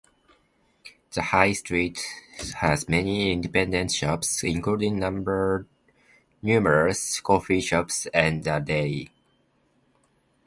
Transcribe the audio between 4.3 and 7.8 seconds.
including numerous coffee